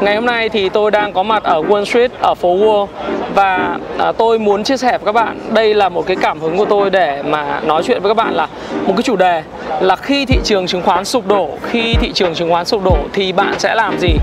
[0.00, 2.86] Ngày hôm nay thì tôi đang có mặt ở Wall Street ở phố Wall
[3.34, 6.56] và à, tôi muốn chia sẻ với các bạn đây là một cái cảm hứng
[6.56, 8.46] của tôi để mà nói chuyện với các bạn là
[8.86, 9.42] một cái chủ đề
[9.80, 12.96] là khi thị trường chứng khoán sụp đổ, khi thị trường chứng khoán sụp đổ
[13.12, 14.14] thì bạn sẽ làm gì?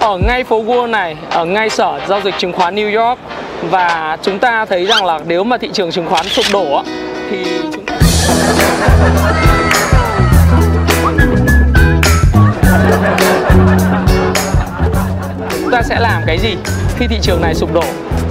[0.00, 3.18] Ở ngay phố Wall này, ở ngay sở giao dịch chứng khoán New York
[3.70, 6.82] và chúng ta thấy rằng là nếu mà thị trường chứng khoán sụp đổ
[7.30, 9.55] thì chúng ta
[15.76, 16.56] ta sẽ làm cái gì
[16.98, 17.84] khi thị trường này sụp đổ?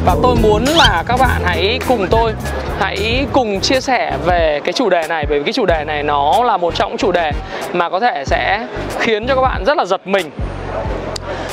[0.06, 2.34] Và tôi muốn là các bạn hãy cùng tôi,
[2.80, 6.04] hãy cùng chia sẻ về cái chủ đề này, bởi vì cái chủ đề này
[6.04, 7.32] nó là một trong những chủ đề
[7.74, 8.68] mà có thể sẽ
[9.00, 10.32] khiến cho các bạn rất là giật mình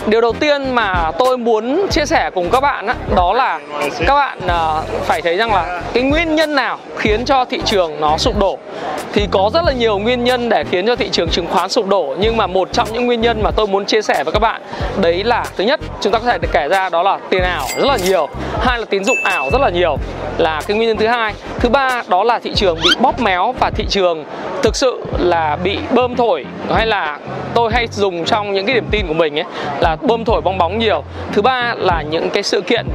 [0.07, 3.61] điều đầu tiên mà tôi muốn chia sẻ cùng các bạn đó, đó là
[4.07, 8.01] các bạn à, phải thấy rằng là cái nguyên nhân nào khiến cho thị trường
[8.01, 8.59] nó sụp đổ.
[9.13, 11.89] Thì có rất là nhiều nguyên nhân để khiến cho thị trường chứng khoán sụp
[11.89, 14.39] đổ nhưng mà một trong những nguyên nhân mà tôi muốn chia sẻ với các
[14.39, 14.63] bạn
[15.03, 17.87] đấy là thứ nhất chúng ta có thể kể ra đó là tiền ảo rất
[17.87, 18.29] là nhiều
[18.61, 19.97] hai là tín dụng ảo rất là nhiều
[20.39, 21.35] là cái nguyên nhân thứ hai.
[21.59, 24.25] Thứ ba đó là thị trường bị bóp méo và thị trường
[24.63, 27.19] thực sự là bị bơm thổi hay là
[27.55, 29.45] tôi hay dùng trong những cái điểm tin của mình ấy
[29.81, 31.05] là bơm thổi bong bóng nhiều.
[31.33, 32.87] Thứ ba là những cái sự kiện.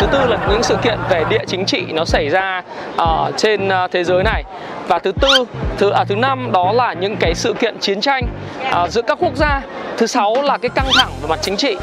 [0.00, 2.62] Thứ tư là những sự kiện về địa chính trị nó xảy ra
[2.96, 4.44] ở uh, trên uh, thế giới này
[4.88, 5.44] và thứ tư
[5.78, 8.24] thứ à, thứ năm đó là những cái sự kiện chiến tranh
[8.70, 9.62] à, giữa các quốc gia.
[9.96, 11.76] Thứ sáu là cái căng thẳng về mặt chính trị.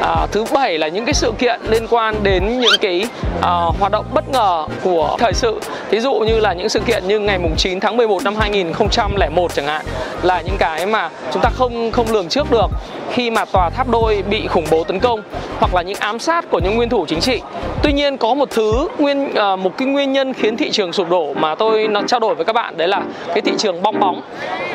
[0.00, 3.04] À, thứ bảy là những cái sự kiện liên quan đến những cái
[3.42, 5.60] à, hoạt động bất ngờ của thời sự.
[5.90, 9.54] Thí dụ như là những sự kiện như ngày mùng 9 tháng 11 năm 2001
[9.54, 9.84] chẳng hạn
[10.22, 12.66] là những cái mà chúng ta không không lường trước được
[13.12, 15.22] khi mà tòa tháp đôi bị khủng bố tấn công
[15.58, 17.40] hoặc là những ám sát của những nguyên thủ chính trị.
[17.82, 21.10] Tuy nhiên có một thứ nguyên à, một cái nguyên nhân khiến thị trường sụp
[21.10, 22.76] đổ mà tôi nó trao đổi với các bạn.
[22.76, 24.22] Đấy là cái thị trường bong bóng.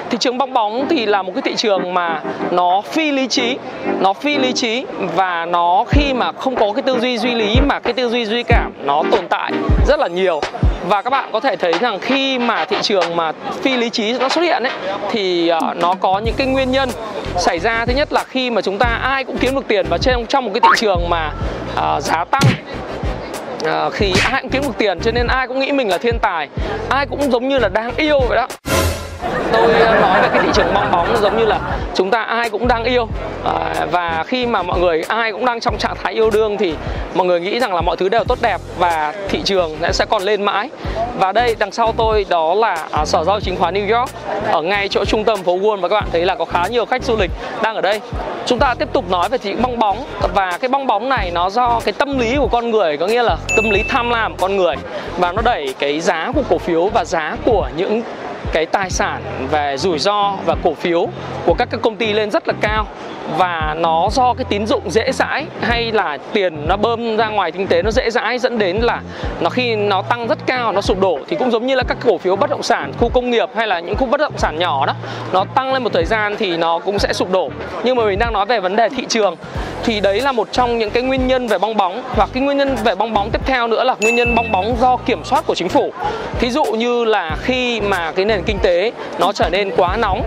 [0.09, 3.57] Thị trường bong bóng thì là một cái thị trường mà nó phi lý trí
[3.99, 4.85] nó phi lý trí
[5.15, 8.25] và nó khi mà không có cái tư duy duy lý mà cái tư duy
[8.25, 9.51] duy cảm nó tồn tại
[9.87, 10.41] rất là nhiều.
[10.89, 13.31] Và các bạn có thể thấy rằng khi mà thị trường mà
[13.61, 14.71] phi lý trí nó xuất hiện ấy
[15.11, 16.89] thì ờ, nó có những cái nguyên nhân
[17.37, 17.85] xảy ra.
[17.85, 20.45] Thứ nhất là khi mà chúng ta ai cũng kiếm được tiền và trên trong
[20.45, 21.31] một cái thị trường mà
[21.73, 22.43] uh, giá tăng
[23.65, 26.19] à, khi ai cũng kiếm được tiền cho nên ai cũng nghĩ mình là thiên
[26.21, 26.49] tài.
[26.89, 28.47] Ai cũng giống như là đang yêu vậy đó
[29.53, 31.59] tôi ờ, nói về cái thị trường bong bóng giống như là
[31.95, 33.07] chúng ta ai cũng đang yêu.
[33.45, 36.75] À, và khi mà mọi người ai cũng đang trong trạng thái yêu đương thì
[37.13, 40.21] mọi người nghĩ rằng là mọi thứ đều tốt đẹp và thị trường sẽ còn
[40.21, 40.69] lên mãi.
[41.19, 44.09] Và đây đằng sau tôi đó là à, sở giao chứng khoán New York.
[44.51, 46.85] Ở ngay chỗ trung tâm phố Wall và các bạn thấy là có khá nhiều
[46.85, 47.31] khách du lịch
[47.61, 48.01] đang ở đây.
[48.45, 49.97] Chúng ta tiếp tục nói về thị bong bóng.
[50.33, 53.23] Và cái bong bóng này nó do cái tâm lý của con người có nghĩa
[53.23, 54.75] là tâm lý tham lam của con người.
[55.17, 58.01] Và nó đẩy cái giá của cổ phiếu và giá của những
[58.53, 61.07] cái tài sản về rủi ro và cổ phiếu
[61.45, 62.87] của các cái công ty lên rất là cao
[63.37, 67.51] và nó do cái tín dụng dễ dãi hay là tiền nó bơm ra ngoài
[67.51, 69.01] kinh tế nó dễ dãi dẫn đến là
[69.41, 71.97] nó khi nó tăng rất cao, nó sụp đổ thì cũng giống như là các
[72.05, 74.59] cổ phiếu bất động sản, khu công nghiệp hay là những khu bất động sản
[74.59, 74.93] nhỏ đó,
[75.33, 77.49] nó tăng lên một thời gian thì nó cũng sẽ sụp đổ.
[77.83, 79.35] Nhưng mà mình đang nói về vấn đề thị trường
[79.83, 82.01] thì đấy là một trong những cái nguyên nhân về bong bóng.
[82.15, 84.75] Hoặc cái nguyên nhân về bong bóng tiếp theo nữa là nguyên nhân bong bóng
[84.81, 85.93] do kiểm soát của chính phủ.
[86.39, 90.23] Thí dụ như là khi mà cái nền kinh tế nó trở nên quá nóng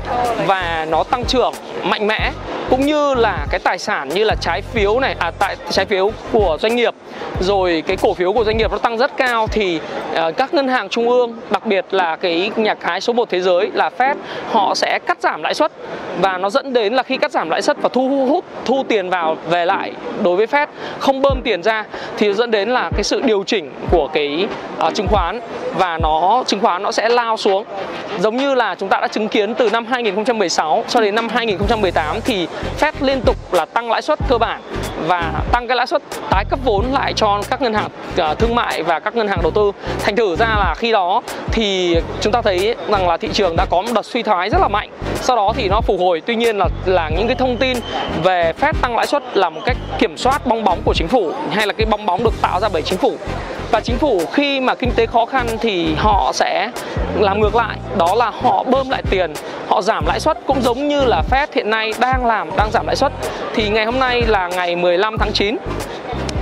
[0.47, 1.53] và nó tăng trưởng
[1.83, 2.31] mạnh mẽ
[2.71, 6.11] cũng như là cái tài sản như là trái phiếu này à tại trái phiếu
[6.33, 6.95] của doanh nghiệp
[7.41, 9.81] rồi cái cổ phiếu của doanh nghiệp nó tăng rất cao thì
[10.13, 13.41] uh, các ngân hàng trung ương đặc biệt là cái nhà cái số 1 thế
[13.41, 14.15] giới là Fed
[14.51, 15.73] họ sẽ cắt giảm lãi suất.
[16.21, 19.11] Và nó dẫn đến là khi cắt giảm lãi suất và thu hút thu tiền
[19.11, 19.93] vào về lại
[20.23, 20.67] đối với Fed
[20.99, 21.85] không bơm tiền ra
[22.17, 24.47] thì dẫn đến là cái sự điều chỉnh của cái
[24.87, 25.41] uh, chứng khoán.
[25.79, 27.65] Và nó chứng khoán nó sẽ lao xuống.
[28.19, 32.21] Giống như là chúng ta đã chứng kiến từ năm 2016 cho đến năm 2018
[32.25, 32.47] thì
[32.81, 34.63] Fed liên tục là tăng lãi suất cơ bản
[35.07, 37.89] và tăng cái lãi suất tái cấp vốn lại cho các ngân hàng
[38.31, 39.73] uh, thương mại và các ngân hàng đầu tư.
[40.01, 41.23] Thành thử ra là khi đó
[41.53, 44.59] thì chúng ta thấy rằng là thị trường đã có một đợt suy thoái rất
[44.61, 44.91] là mạnh.
[45.15, 46.23] Sau đó thì nó phục hồi.
[46.27, 47.79] Tuy nhiên là là những cái thông tin
[48.23, 51.33] về Fed tăng lãi suất là một cách kiểm soát bong bóng của chính phủ
[51.51, 53.17] hay là cái bong bóng được tạo ra bởi chính phủ
[53.71, 56.71] và chính phủ khi mà kinh tế khó khăn thì họ sẽ
[57.19, 57.77] làm ngược lại.
[57.99, 59.33] Đó là họ bơm lại tiền,
[59.69, 60.39] họ giảm lãi suất.
[60.47, 63.13] Cũng giống như là Fed hiện nay đang làm, đang giảm lãi suất.
[63.55, 65.57] Thì ngày hôm nay là ngày 15 tháng 9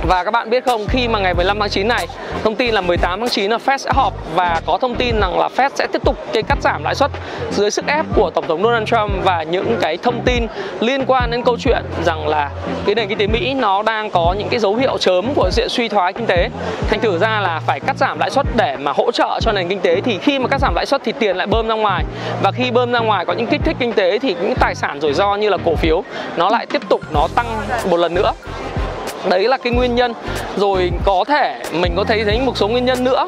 [0.07, 2.07] và các bạn biết không, khi mà ngày 15 tháng 9 này,
[2.43, 5.39] thông tin là 18 tháng 9 là Fed sẽ họp và có thông tin rằng
[5.39, 7.11] là Fed sẽ tiếp tục cái cắt giảm lãi suất
[7.51, 10.47] dưới sức ép của Tổng thống Donald Trump và những cái thông tin
[10.79, 12.51] liên quan đến câu chuyện rằng là
[12.85, 15.69] cái nền kinh tế Mỹ nó đang có những cái dấu hiệu chớm của diện
[15.69, 16.49] suy thoái kinh tế.
[16.89, 19.67] Thành thử ra là phải cắt giảm lãi suất để mà hỗ trợ cho nền
[19.67, 22.03] kinh tế thì khi mà cắt giảm lãi suất thì tiền lại bơm ra ngoài
[22.43, 25.01] và khi bơm ra ngoài có những kích thích kinh tế thì những tài sản
[25.01, 26.03] rủi ro như là cổ phiếu
[26.37, 27.47] nó lại tiếp tục nó tăng
[27.89, 28.31] một lần nữa
[29.29, 30.13] đấy là cái nguyên nhân.
[30.57, 33.27] Rồi có thể mình có thấy thấy một số nguyên nhân nữa.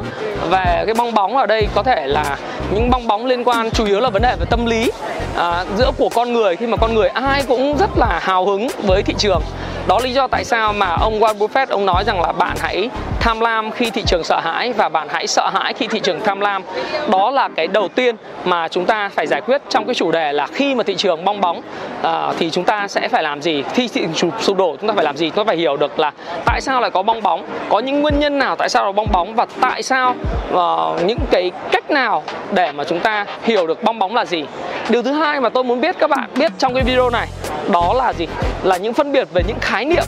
[0.49, 2.37] Về cái bong bóng ở đây có thể là
[2.71, 4.91] những bong bóng liên quan chủ yếu là vấn đề về tâm lý
[5.37, 8.67] à, giữa của con người khi mà con người ai cũng rất là hào hứng
[8.83, 9.41] với thị trường.
[9.87, 12.89] Đó lý do tại sao mà ông Warren Buffett ông nói rằng là bạn hãy
[13.27, 16.21] tham lam khi thị trường sợ hãi và bạn hãy sợ hãi khi thị trường
[16.23, 16.63] tham lam.
[17.09, 18.15] Đó là cái đầu tiên
[18.45, 21.25] mà chúng ta phải giải quyết trong cái chủ đề là khi mà thị trường
[21.25, 21.61] bong bóng
[22.03, 23.63] à, thì chúng ta sẽ phải làm gì?
[23.73, 25.29] Khi thị trường sụp đổ chúng ta phải làm gì?
[25.29, 26.11] Chúng ta phải hiểu được là
[26.45, 29.11] tại sao lại có bong bóng có những nguyên nhân nào tại sao là bong
[29.11, 30.15] bóng và tại sao
[30.53, 34.45] uh, những cái cách nào để mà chúng ta hiểu được bong bóng là gì.
[34.89, 37.27] Điều thứ hai mà tôi muốn biết các bạn biết trong cái video này
[37.71, 38.27] đó là gì?
[38.63, 40.03] Là những phân biệt về những khái niệm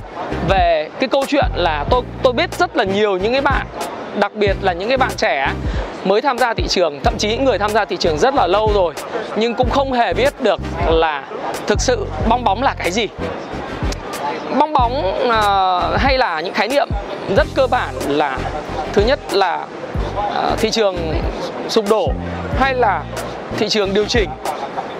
[0.49, 3.67] về cái câu chuyện là tôi tôi biết rất là nhiều nhiều những cái bạn
[4.19, 5.53] đặc biệt là những cái bạn trẻ
[6.05, 8.47] mới tham gia thị trường thậm chí những người tham gia thị trường rất là
[8.47, 8.93] lâu rồi
[9.35, 11.23] nhưng cũng không hề biết được là
[11.67, 13.07] thực sự bong bóng là cái gì.
[14.59, 16.87] Bong bóng uh, hay là những khái niệm
[17.37, 18.37] rất cơ bản là
[18.93, 19.65] thứ nhất là
[20.17, 20.97] uh, thị trường
[21.69, 22.11] sụp đổ
[22.59, 23.03] hay là
[23.57, 24.29] thị trường điều chỉnh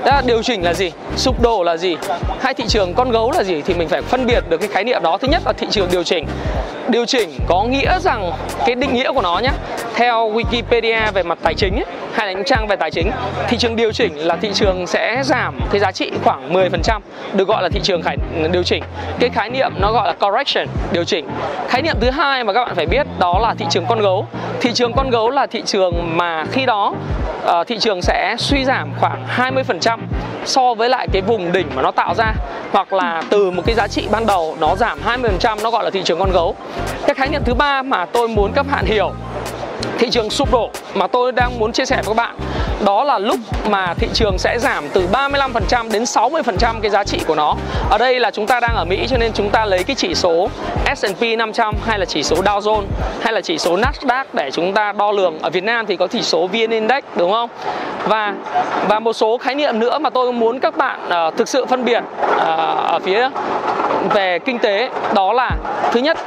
[0.05, 0.91] đó, điều chỉnh là gì?
[1.15, 1.97] Sụp đổ là gì?
[2.41, 3.61] Hay thị trường con gấu là gì?
[3.61, 5.17] Thì mình phải phân biệt được cái khái niệm đó.
[5.17, 6.25] Thứ nhất là thị trường điều chỉnh.
[6.87, 8.31] Điều chỉnh có nghĩa rằng
[8.65, 9.51] cái định nghĩa của nó nhé
[9.95, 13.11] theo Wikipedia về mặt tài chính ấy, hay là những trang về tài chính
[13.47, 16.99] thị trường điều chỉnh là thị trường sẽ giảm cái giá trị khoảng 10%
[17.33, 18.17] được gọi là thị trường khải
[18.51, 18.83] điều chỉnh.
[19.19, 21.27] Cái khái niệm nó gọi là correction điều chỉnh.
[21.67, 24.25] Khái niệm thứ hai mà các bạn phải biết đó là thị trường con gấu.
[24.61, 26.93] Thị trường con gấu là thị trường mà khi đó
[27.49, 29.99] uh, thị trường sẽ suy giảm khoảng 20%
[30.45, 32.33] so với lại cái vùng đỉnh mà nó tạo ra
[32.71, 35.89] hoặc là từ một cái giá trị ban đầu nó giảm 20% nó gọi là
[35.89, 36.55] thị trường con gấu.
[37.07, 39.11] Cái khái niệm thứ ba mà tôi muốn các bạn hiểu
[39.97, 42.35] thị trường sụp đổ mà tôi đang muốn chia sẻ với các bạn
[42.85, 43.39] đó là lúc
[43.69, 47.55] mà thị trường sẽ giảm từ 35% đến 60% cái giá trị của nó.
[47.89, 50.15] Ở đây là chúng ta đang ở Mỹ cho nên chúng ta lấy cái chỉ
[50.15, 50.49] số
[50.95, 52.83] S&P 500 hay là chỉ số Dow Jones
[53.21, 55.39] hay là chỉ số Nasdaq để chúng ta đo lường.
[55.39, 57.49] Ở Việt Nam thì có chỉ số VN Index đúng không?
[58.07, 58.33] Và
[58.89, 61.85] và một số khái niệm nữa mà tôi muốn các bạn uh, thực sự phân
[61.85, 62.03] biệt
[62.35, 62.41] uh,
[62.87, 63.29] ở phía
[64.13, 65.51] về kinh tế đó là
[65.91, 66.17] thứ nhất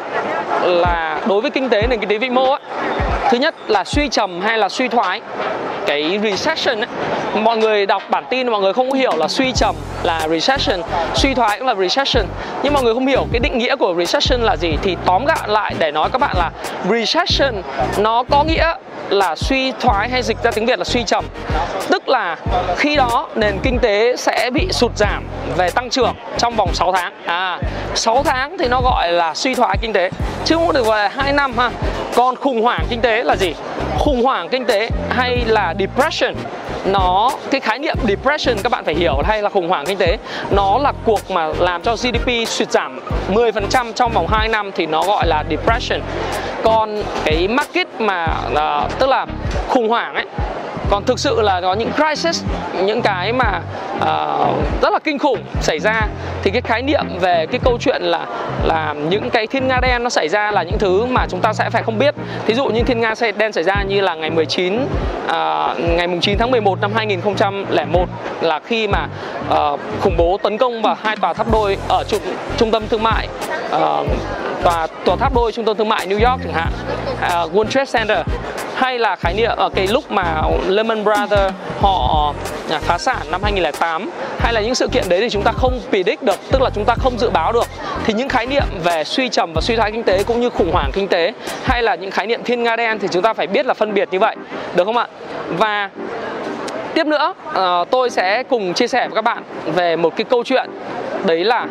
[0.63, 2.61] là đối với kinh tế nền kinh tế vĩ mô ấy,
[3.33, 5.21] thứ nhất là suy trầm hay là suy thoái?
[5.87, 6.89] Cái recession ấy,
[7.35, 10.81] mọi người đọc bản tin mọi người không hiểu là suy trầm là recession
[11.15, 12.27] suy thoái cũng là recession.
[12.63, 15.51] Nhưng mọi người không hiểu cái định nghĩa của recession là gì thì tóm gọn
[15.51, 16.51] lại để nói các bạn là
[16.91, 17.63] recession
[17.99, 18.75] nó có nghĩa
[19.11, 21.25] là suy thoái hay dịch ra tiếng Việt là suy trầm.
[21.89, 22.37] Tức là
[22.77, 25.25] khi đó nền kinh tế sẽ bị sụt giảm
[25.57, 27.13] về tăng trưởng trong vòng 6 tháng.
[27.27, 27.59] À
[27.95, 30.11] 6 tháng thì nó gọi là suy thoái kinh tế.
[30.45, 31.71] Chứ không được gọi là 2 năm ha.
[32.17, 33.55] Còn khủng hoảng kinh tế là gì?
[33.99, 36.35] Khủng hoảng kinh tế hay là depression?
[36.87, 40.19] Nó cái khái niệm depression các bạn phải hiểu hay là khủng hoảng kinh tế
[40.51, 44.87] nó là cuộc mà làm cho GDP sụt giảm 10% trong vòng 2 năm thì
[44.87, 46.01] nó gọi là depression.
[46.65, 49.27] Còn cái market mà uh, tức là
[49.69, 50.27] khủng hoảng ấy
[50.93, 52.45] còn thực sự là có những crisis
[52.85, 53.61] những cái mà
[53.97, 56.09] uh, rất là kinh khủng xảy ra
[56.43, 58.27] thì cái khái niệm về cái câu chuyện là
[58.65, 61.53] là những cái thiên nga đen nó xảy ra là những thứ mà chúng ta
[61.53, 62.15] sẽ phải không biết.
[62.47, 64.89] Thí dụ như thiên nga đen xảy ra như là ngày 19 uh,
[65.29, 68.09] ờ, ngày 9 tháng 11 năm 2001
[68.41, 69.09] là khi mà
[69.49, 72.21] uh, khủng bố tấn công vào hai tòa tháp đôi ở trung,
[72.57, 73.29] trung tâm thương mại
[73.77, 74.07] uh,
[74.63, 76.73] tòa tòa tháp đôi trung tâm thương mại New York chẳng hạn
[77.13, 78.19] uh, World Trade Center
[78.75, 82.35] hay là khái niệm ở cái lúc mà Lehman Brothers họ
[82.71, 85.81] à, phá sản năm 2008 hay là những sự kiện đấy thì chúng ta không
[85.91, 87.67] predict được tức là chúng ta không dự báo được.
[88.05, 90.73] Thì những khái niệm về suy trầm và suy thoái kinh tế cũng như khủng
[90.73, 91.33] hoảng kinh tế
[91.65, 93.95] hay là những khái niệm thiên nga đen thì chúng ta phải biết là phân
[93.95, 94.37] biệt như vậy
[94.75, 95.07] được không ạ?
[95.49, 95.91] Và
[96.95, 100.45] tiếp nữa ờ, tôi sẽ cùng chia sẻ với các bạn về một cái câu
[100.45, 100.71] chuyện
[101.25, 101.67] đấy là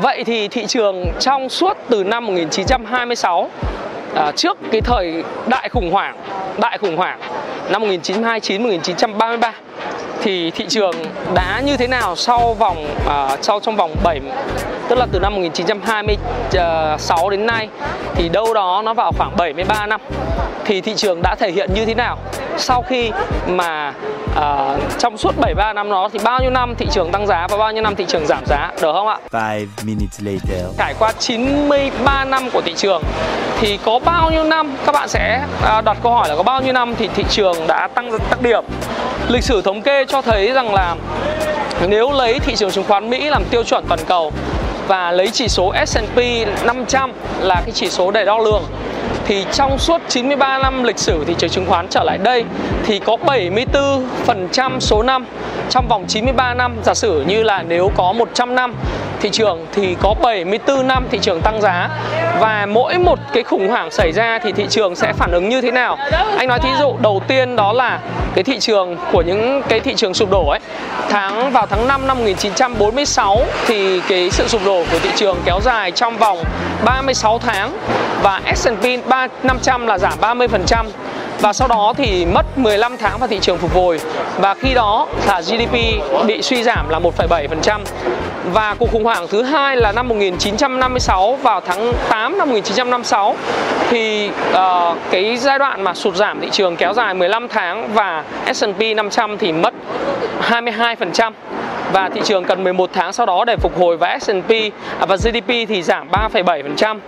[0.00, 3.50] vậy thì thị trường trong suốt từ năm 1926
[4.14, 6.16] à, trước cái thời đại khủng hoảng
[6.58, 7.20] đại khủng hoảng
[7.70, 9.52] năm 1929 1933
[10.22, 10.94] thì thị trường
[11.34, 14.20] đã như thế nào sau vòng à, sau trong vòng 7
[14.88, 17.68] tức là từ năm 1926 đến nay
[18.14, 20.00] thì đâu đó nó vào khoảng 73 năm
[20.64, 22.18] thì thị trường đã thể hiện như thế nào
[22.56, 23.10] sau khi
[23.46, 23.94] mà
[24.30, 27.56] uh, trong suốt 73 năm đó thì bao nhiêu năm thị trường tăng giá và
[27.56, 29.18] bao nhiêu năm thị trường giảm giá được không ạ?
[29.30, 30.76] Five minutes later.
[30.78, 33.02] Trải qua 93 năm của thị trường
[33.60, 35.44] thì có bao nhiêu năm các bạn sẽ
[35.78, 38.42] uh, đặt câu hỏi là có bao nhiêu năm thì thị trường đã tăng tăng
[38.42, 38.64] điểm.
[39.28, 40.96] Lịch sử thống kê cho thấy rằng là
[41.88, 44.32] nếu lấy thị trường chứng khoán Mỹ làm tiêu chuẩn toàn cầu
[44.86, 46.18] và lấy chỉ số S&P
[46.64, 48.62] 500 là cái chỉ số để đo lường.
[49.26, 52.44] Thì trong suốt 93 năm lịch sử thị trường chứng khoán trở lại đây
[52.84, 53.16] thì có
[54.26, 55.26] 74% số năm
[55.70, 58.74] trong vòng 93 năm, giả sử như là nếu có 100 năm,
[59.20, 61.88] thị trường thì có 74 năm thị trường tăng giá.
[62.40, 65.60] Và mỗi một cái khủng hoảng xảy ra thì thị trường sẽ phản ứng như
[65.60, 65.98] thế nào?
[66.38, 68.00] Anh nói thí dụ, đầu tiên đó là
[68.34, 70.60] cái thị trường của những cái thị trường sụp đổ ấy.
[71.08, 75.60] Tháng, vào tháng 5 năm 1946 thì cái sự sụp đổ của thị trường kéo
[75.60, 76.38] dài trong vòng
[76.84, 77.78] 36 tháng
[78.22, 78.84] và S&P
[79.42, 80.86] 500 là giảm 30%
[81.40, 84.00] và sau đó thì mất 15 tháng vào thị trường phục hồi.
[84.38, 85.72] Và khi đó là GDP
[86.26, 87.80] bị suy giảm là 1,7%
[88.52, 93.36] và cuộc khủng hoảng thứ hai là năm 1956 vào tháng 8 năm 1956
[93.90, 98.24] thì uh, cái giai đoạn mà sụt giảm thị trường kéo dài 15 tháng và
[98.54, 99.74] S&P 500 thì mất
[100.48, 101.32] 22%
[101.92, 104.50] và thị trường cần 11 tháng sau đó để phục hồi và S&P
[104.98, 106.98] à, và GDP thì giảm 3,7%.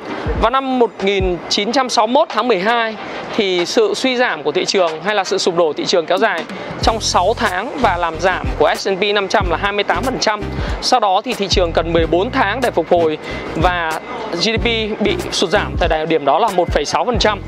[0.40, 2.96] Vào năm 1961 tháng 12
[3.36, 6.18] thì sự suy giảm của thị trường hay là sự sụp đổ thị trường kéo
[6.18, 6.44] dài
[6.82, 10.40] trong 6 tháng và làm giảm của S&P 500 là 28%.
[10.82, 13.18] Sau đó thì thị trường cần 14 tháng để phục hồi
[13.54, 14.00] và
[14.32, 14.64] GDP
[15.00, 17.38] bị sụt giảm tại thời điểm đó là 1,6%.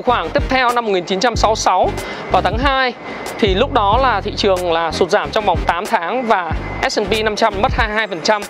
[0.00, 1.90] Khủng hoảng tiếp theo năm 1966
[2.32, 2.92] vào tháng 2
[3.38, 6.52] thì lúc đó là thị trường là sụt giảm trong vòng 8 tháng và
[6.90, 8.40] S&P 500 mất 22%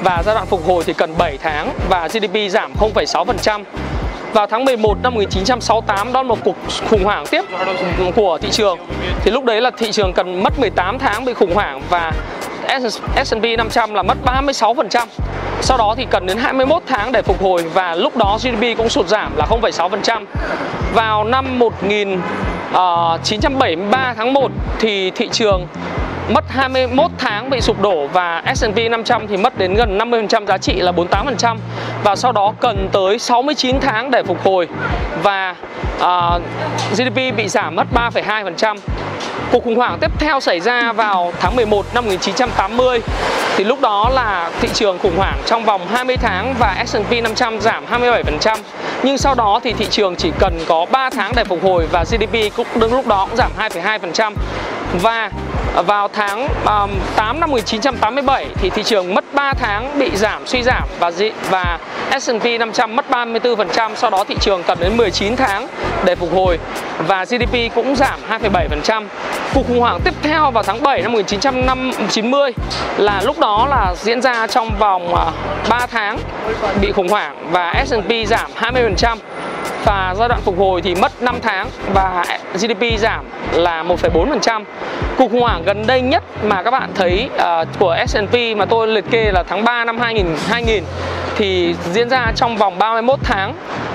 [0.00, 3.64] và giai đoạn phục hồi thì cần 7 tháng và GDP giảm 0,6%.
[4.32, 6.56] Vào tháng 11 năm 1968 đó là một cuộc
[6.90, 7.42] khủng hoảng tiếp
[8.16, 8.78] của thị trường
[9.22, 12.12] thì lúc đấy là thị trường cần mất 18 tháng bị khủng hoảng và
[13.24, 15.06] S&P 500 là mất 36%.
[15.60, 18.88] Sau đó thì cần đến 21 tháng để phục hồi và lúc đó GDP cũng
[18.88, 20.24] sụt giảm là 0,6%.
[20.94, 25.66] Vào năm 1973 ờ, tháng 1 thì thị trường
[26.28, 30.58] mất 21 tháng bị sụp đổ và S&P 500 thì mất đến gần 50% giá
[30.58, 31.56] trị là 48%
[32.04, 34.68] và sau đó cần tới 69 tháng để phục hồi
[35.22, 35.54] và
[35.98, 36.42] ờ, uh,
[36.98, 38.76] GDP bị giảm mất 3,2%.
[39.52, 43.00] Cuộc khủng hoảng tiếp theo xảy ra vào tháng 11 năm 1980
[43.56, 47.60] thì lúc đó là thị trường khủng hoảng trong vòng 20 tháng và S&P 500
[47.60, 48.58] giảm 27%.
[49.02, 52.04] Nhưng sau đó thì thị trường chỉ cần có 3 tháng để phục hồi và
[52.04, 54.34] GDP cũng đứng lúc đó cũng giảm 2,2%.
[55.02, 55.30] Và
[55.82, 60.62] vào tháng um, 8 năm 1987 thì thị trường mất 3 tháng bị giảm suy
[60.62, 61.10] giảm và
[61.50, 61.78] và
[62.20, 65.68] S&P 500 mất 34%, sau đó thị trường cần đến 19 tháng
[66.04, 66.58] để phục hồi
[66.98, 69.06] và GDP cũng giảm 2,7%.
[69.54, 72.52] Cuộc khủng hoảng tiếp theo vào tháng 7 năm 1990
[72.96, 75.32] là lúc đó là diễn ra trong vòng ờ,
[75.68, 76.18] 3 tháng
[76.80, 79.16] bị khủng hoảng và S&P giảm 20%
[79.88, 84.64] và giai đoạn phục hồi thì mất 5 tháng và GDP giảm là 1,4%.
[85.18, 88.88] Cuộc khủng hoảng gần đây nhất mà các bạn thấy uh, của S&P mà tôi
[88.88, 90.84] liệt kê là tháng 3 năm 2000 2000
[91.36, 93.54] thì diễn ra trong vòng 31 tháng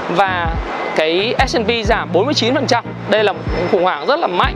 [0.10, 0.56] và
[0.96, 2.82] cái S&P giảm 49%.
[3.10, 3.40] Đây là một
[3.72, 4.56] khủng hoảng rất là mạnh.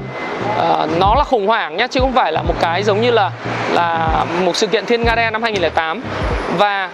[0.58, 3.32] à, nó là khủng hoảng nhé chứ không phải là một cái giống như là
[3.74, 6.01] là một sự kiện thiên nga đen năm 2008
[6.58, 6.89] và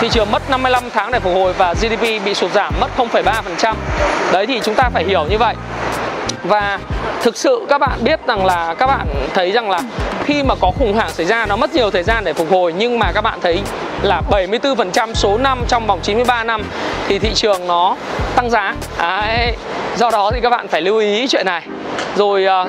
[0.00, 3.74] thị trường mất 55 tháng để phục hồi và GDP bị sụt giảm mất 0,3%.
[4.32, 5.54] Đấy thì chúng ta phải hiểu như vậy.
[6.44, 6.78] Và
[7.22, 9.80] thực sự các bạn biết rằng là các bạn thấy rằng là
[10.24, 12.74] khi mà có khủng hoảng xảy ra, nó mất nhiều thời gian để phục hồi,
[12.78, 13.60] nhưng mà các bạn thấy
[14.02, 16.62] là 74% số năm trong vòng 93 năm
[17.08, 17.96] thì thị trường nó
[18.36, 18.74] tăng giá.
[18.98, 19.56] Đấy.
[19.96, 21.62] Do đó thì các bạn phải lưu ý chuyện này.
[22.16, 22.64] Rồi à,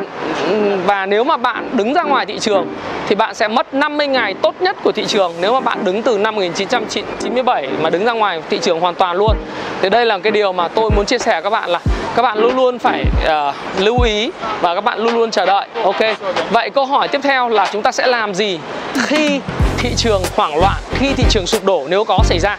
[0.86, 2.68] và nếu mà bạn đứng ra ngoài thị trường
[3.08, 6.04] thì bạn sẽ mất 50 ngày tốt nhất của thị trường nếu mà bạn đứng
[6.04, 9.38] từ năm 1997 mà đứng ra ngoài thị trường hoàn toàn luôn.
[9.82, 11.80] Thì đây là cái điều mà tôi muốn chia sẻ các bạn là
[12.16, 14.32] các bạn luôn luôn phải uh, lưu ý
[14.62, 15.68] và các bạn luôn luôn chờ đợi.
[15.84, 16.02] Ok.
[16.52, 18.60] Vậy câu hỏi tiếp theo là chúng ta sẽ làm gì
[18.96, 19.42] khi
[19.78, 22.58] thị trường hoảng loạn, khi thị trường sụp đổ nếu có xảy ra?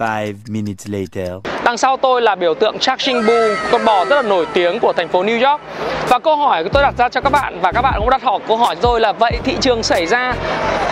[0.00, 1.42] Five minutes later.
[1.70, 4.92] Đằng sau tôi là biểu tượng Charging Bull, con bò rất là nổi tiếng của
[4.92, 5.60] thành phố New York.
[6.08, 8.38] Và câu hỏi tôi đặt ra cho các bạn và các bạn cũng đặt hỏi
[8.48, 10.34] câu hỏi rồi tôi là vậy thị trường xảy ra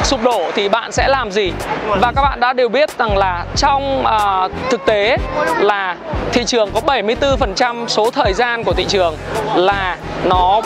[0.03, 1.53] sụp đổ thì bạn sẽ làm gì?
[1.87, 5.17] Và các bạn đã đều biết rằng là trong uh, thực tế
[5.59, 5.97] là
[6.33, 9.17] thị trường có 74% số thời gian của thị trường
[9.55, 10.63] là nó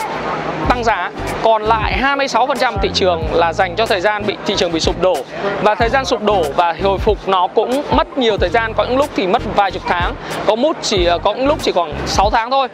[0.69, 1.11] tăng giá
[1.43, 5.01] còn lại 26% thị trường là dành cho thời gian bị thị trường bị sụp
[5.01, 5.15] đổ
[5.61, 8.83] và thời gian sụp đổ và hồi phục nó cũng mất nhiều thời gian có
[8.83, 10.02] những lúc thì mất vài chục tháng
[10.45, 12.67] có mút chỉ ờ, có những lúc chỉ khoảng 6 tháng thôi.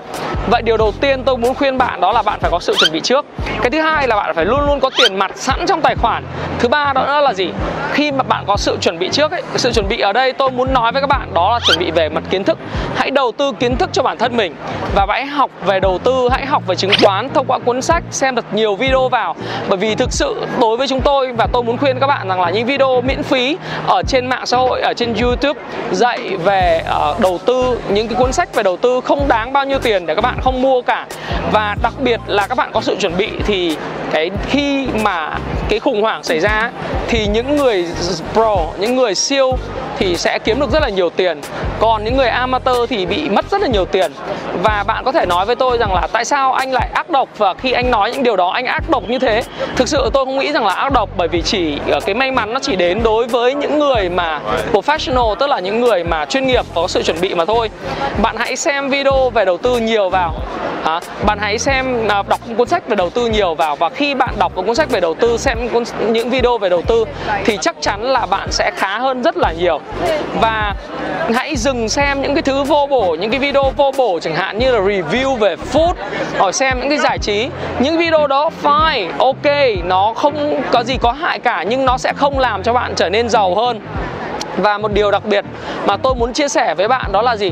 [0.51, 2.91] Vậy điều đầu tiên tôi muốn khuyên bạn đó là bạn phải có sự chuẩn
[2.91, 3.25] bị trước.
[3.61, 6.23] Cái thứ hai là bạn phải luôn luôn có tiền mặt sẵn trong tài khoản.
[6.59, 7.49] Thứ ba đó là gì?
[7.91, 10.51] Khi mà bạn có sự chuẩn bị trước ấy, sự chuẩn bị ở đây tôi
[10.51, 12.57] muốn nói với các bạn đó là chuẩn bị về mặt kiến thức.
[12.95, 14.55] Hãy đầu tư kiến thức cho bản thân mình.
[14.95, 18.03] Và hãy học về đầu tư hãy học về chứng khoán thông qua cuốn sách
[18.11, 19.35] xem thật nhiều video vào.
[19.69, 22.41] Bởi vì thực sự đối với chúng tôi và tôi muốn khuyên các bạn rằng
[22.41, 23.57] là những video miễn phí
[23.87, 25.59] ở trên mạng xã hội ở trên YouTube
[25.91, 29.65] dạy về uh, đầu tư, những cái cuốn sách về đầu tư không đáng bao
[29.65, 31.07] nhiêu tiền để các bạn không mua cả.
[31.51, 33.75] Và đặc biệt là các bạn có sự chuẩn bị thì
[34.11, 35.37] cái khi mà
[35.69, 36.71] cái khủng hoảng xảy ra
[37.07, 37.85] thì những người
[38.33, 39.57] pro, những người siêu
[39.97, 41.41] thì sẽ kiếm được rất là nhiều tiền.
[41.79, 44.11] Còn những người amateur thì bị mất rất là nhiều tiền.
[44.63, 47.29] Và bạn có thể nói với tôi rằng là tại sao anh lại ác độc?
[47.37, 49.43] Và khi anh nói những điều đó, anh ác độc như thế?
[49.75, 52.31] Thực sự tôi không nghĩ rằng là ác độc, bởi vì chỉ ờ, cái may
[52.31, 54.39] mắn nó chỉ đến đối với những người mà
[54.73, 57.69] professional, tức là những người mà chuyên nghiệp, có sự chuẩn bị mà thôi.
[58.21, 60.33] Bạn hãy xem video về đầu tư nhiều vào.
[60.83, 63.75] À, bạn hãy xem à, đọc cuốn sách về đầu tư nhiều vào.
[63.75, 66.69] Và khi bạn đọc một cuốn sách về đầu tư xem cuốn, những video về
[66.69, 67.05] đầu tư
[67.45, 69.79] thì chắc chắn là bạn sẽ khá hơn rất là nhiều.
[70.41, 70.75] Và
[71.33, 74.59] hãy dừng xem những cái thứ vô bổ những cái video vô bổ chẳng hạn
[74.59, 75.93] như là review về food
[76.37, 77.49] hoặc xem những cái giải trí.
[77.79, 82.13] Những video đó fine ok nó không có gì có hại cả nhưng nó sẽ
[82.15, 83.79] không làm cho bạn trở nên giàu hơn
[84.61, 85.45] và một điều đặc biệt
[85.85, 87.51] mà tôi muốn chia sẻ với bạn đó là gì?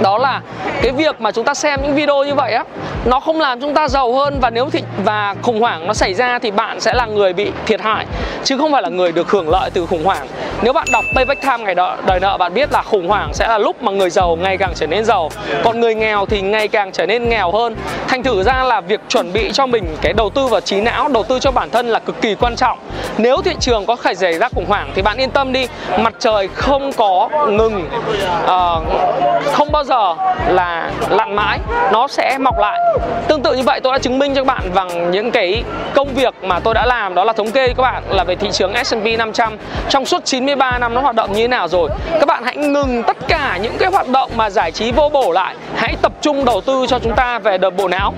[0.00, 0.40] Đó là
[0.82, 2.64] cái việc mà chúng ta xem những video như vậy á
[3.04, 6.14] nó không làm chúng ta giàu hơn và nếu thì và khủng hoảng nó xảy
[6.14, 8.06] ra thì bạn sẽ là người bị thiệt hại
[8.44, 10.26] chứ không phải là người được hưởng lợi từ khủng hoảng.
[10.62, 13.48] Nếu bạn đọc Payback Time ngày đợi, đời nợ bạn biết là khủng hoảng sẽ
[13.48, 15.30] là lúc mà người giàu ngày càng trở nên giàu
[15.64, 17.76] còn người nghèo thì ngày càng trở nên nghèo hơn.
[18.08, 21.08] Thành thử ra là việc chuẩn bị cho mình cái đầu tư vào trí não
[21.08, 22.78] đầu tư cho bản thân là cực kỳ quan trọng.
[23.18, 25.66] Nếu thị trường có khởi xảy ra khủng hoảng thì bạn yên tâm đi
[25.98, 27.88] mặt trời không có ngừng.
[28.44, 28.82] Uh,
[29.52, 30.14] không bao giờ
[30.48, 31.58] là lặn mãi
[31.92, 32.80] nó sẽ mọc lại.
[33.28, 35.62] Tương tự như vậy tôi đã chứng minh cho các bạn bằng những cái
[35.94, 38.48] công việc mà tôi đã làm đó là thống kê các bạn là về thị
[38.52, 39.56] trường S&P 500
[39.88, 41.90] trong suốt 93 năm nó hoạt động như thế nào rồi?
[42.12, 45.32] Các bạn hãy ngừng tất cả những cái hoạt động mà giải trí vô bổ
[45.32, 45.54] lại.
[45.76, 48.14] Hãy tập trung đầu tư cho chúng ta về đợt bộ não.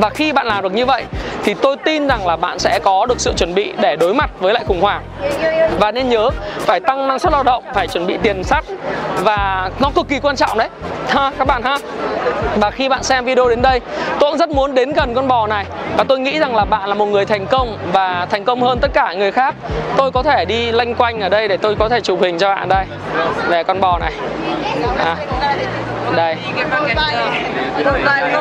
[0.00, 1.04] Và khi bạn làm được như vậy
[1.44, 4.30] thì tôi tin rằng là bạn sẽ có được sự chuẩn bị để đối mặt
[4.38, 5.02] với lại khủng hoảng.
[5.80, 8.64] Và nên nhớ phải tăng năng suất lao động phải chuẩn bị tiền sắt.
[9.18, 10.68] Và nó cực kỳ quan trọng đấy.
[11.08, 11.76] Ha các bạn ha.
[12.56, 13.80] Và khi bạn xem video đến đây
[14.20, 15.64] tôi cũng rất muốn đến gần con bò này.
[15.96, 18.78] Và tôi nghĩ rằng là bạn là một người thành công và thành công hơn
[18.78, 19.54] tất cả người khác.
[19.96, 22.54] Tôi có thể đi lanh quanh ở đây để tôi có thể chụp hình cho
[22.54, 22.84] bạn đây.
[23.48, 24.12] Về con bò này.
[24.98, 25.16] À,
[26.16, 26.36] đây.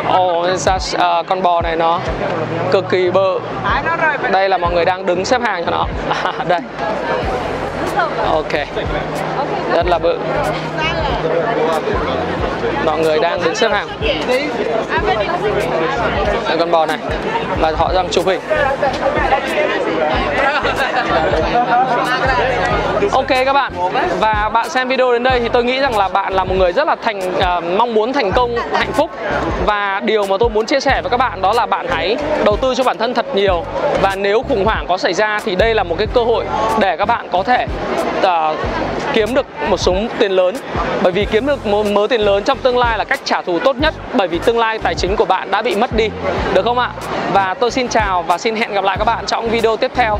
[0.08, 0.60] Ồ oh,
[0.96, 2.00] uh, con bò này nó
[2.72, 3.40] cực kỳ bự
[4.32, 5.88] đây là mọi người đang đứng xếp hàng cho nó.
[6.24, 6.60] À, đây.
[8.32, 8.54] Ok.
[9.74, 10.18] Rất là bự.
[12.86, 13.88] Mọi người đang đứng xếp hàng.
[16.48, 16.98] Đây con bò này
[17.60, 18.40] và họ đang chụp hình
[23.12, 23.74] Ok các bạn.
[24.20, 26.72] Và bạn xem video đến đây thì tôi nghĩ rằng là bạn là một người
[26.72, 29.10] rất là thành uh, mong muốn thành công hạnh phúc.
[29.66, 32.58] Và điều mà tôi muốn chia sẻ với các bạn đó là bạn hãy đầu
[32.58, 33.66] tư cho bản thân thật nhiều.
[34.02, 36.46] Và nếu khủng hoảng có xảy ra thì đây là một cái cơ hội
[36.80, 37.66] để các bạn có thể
[38.22, 38.58] uh,
[39.14, 40.56] kiếm được một số tiền lớn.
[41.02, 43.60] Bởi vì kiếm được một mớ tiền lớn trong tương lai là cách trả thù
[43.60, 43.94] tốt nhất.
[44.14, 46.10] Bởi vì tương lai tài chính của bạn đã bị mất đi.
[46.54, 46.90] Được không ạ?
[47.34, 50.20] Và tôi xin chào và xin hẹn gặp lại các bạn trong video tiếp theo.